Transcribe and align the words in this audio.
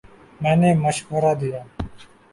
میں 0.41 0.55
نے 0.61 0.69
مشورہ 0.83 1.33
دیا 1.41 1.61